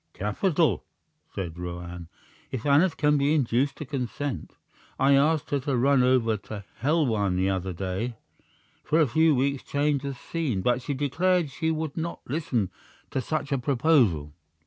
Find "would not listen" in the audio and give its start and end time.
11.69-12.71